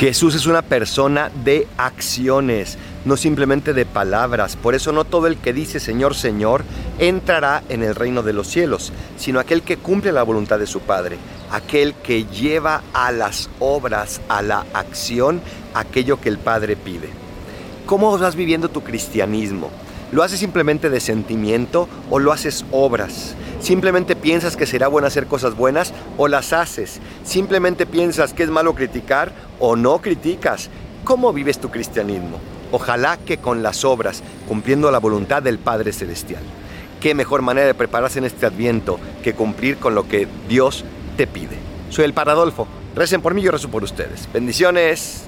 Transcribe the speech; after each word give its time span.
Jesús 0.00 0.34
es 0.34 0.46
una 0.46 0.62
persona 0.62 1.30
de 1.44 1.68
acciones, 1.76 2.78
no 3.04 3.18
simplemente 3.18 3.74
de 3.74 3.84
palabras. 3.84 4.56
Por 4.56 4.74
eso 4.74 4.92
no 4.92 5.04
todo 5.04 5.26
el 5.26 5.36
que 5.36 5.52
dice 5.52 5.78
Señor, 5.78 6.14
Señor 6.14 6.64
entrará 6.98 7.62
en 7.68 7.82
el 7.82 7.94
reino 7.94 8.22
de 8.22 8.32
los 8.32 8.48
cielos, 8.48 8.94
sino 9.18 9.38
aquel 9.38 9.60
que 9.60 9.76
cumple 9.76 10.10
la 10.10 10.22
voluntad 10.22 10.58
de 10.58 10.66
su 10.66 10.80
Padre, 10.80 11.18
aquel 11.50 11.92
que 11.92 12.24
lleva 12.24 12.80
a 12.94 13.12
las 13.12 13.50
obras, 13.58 14.22
a 14.30 14.40
la 14.40 14.64
acción, 14.72 15.42
aquello 15.74 16.18
que 16.18 16.30
el 16.30 16.38
Padre 16.38 16.76
pide. 16.76 17.10
¿Cómo 17.84 18.16
vas 18.16 18.36
viviendo 18.36 18.70
tu 18.70 18.80
cristianismo? 18.80 19.68
¿Lo 20.12 20.22
haces 20.22 20.40
simplemente 20.40 20.88
de 20.88 21.00
sentimiento 21.00 21.90
o 22.08 22.18
lo 22.18 22.32
haces 22.32 22.64
obras? 22.72 23.34
¿Simplemente 23.60 24.16
piensas 24.16 24.56
que 24.56 24.66
será 24.66 24.88
bueno 24.88 25.06
hacer 25.06 25.26
cosas 25.26 25.54
buenas 25.54 25.92
o 26.16 26.28
las 26.28 26.54
haces? 26.54 26.98
¿Simplemente 27.24 27.84
piensas 27.84 28.32
que 28.32 28.42
es 28.42 28.48
malo 28.48 28.74
criticar 28.74 29.32
o 29.58 29.76
no 29.76 30.00
criticas? 30.00 30.70
¿Cómo 31.04 31.32
vives 31.32 31.60
tu 31.60 31.70
cristianismo? 31.70 32.38
Ojalá 32.72 33.18
que 33.18 33.36
con 33.38 33.62
las 33.62 33.84
obras, 33.84 34.22
cumpliendo 34.48 34.90
la 34.90 34.98
voluntad 34.98 35.42
del 35.42 35.58
Padre 35.58 35.92
Celestial. 35.92 36.42
Qué 37.00 37.14
mejor 37.14 37.42
manera 37.42 37.66
de 37.66 37.74
prepararse 37.74 38.18
en 38.18 38.24
este 38.24 38.46
adviento 38.46 38.98
que 39.22 39.34
cumplir 39.34 39.76
con 39.76 39.94
lo 39.94 40.08
que 40.08 40.26
Dios 40.48 40.84
te 41.18 41.26
pide. 41.26 41.56
Soy 41.90 42.06
el 42.06 42.14
Paradolfo. 42.14 42.66
Recen 42.94 43.20
por 43.20 43.34
mí, 43.34 43.42
yo 43.42 43.52
rezo 43.52 43.68
por 43.70 43.84
ustedes. 43.84 44.28
Bendiciones. 44.32 45.24